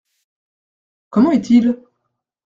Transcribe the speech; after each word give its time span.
Comment 1.11 1.29
est-il? 1.31 1.77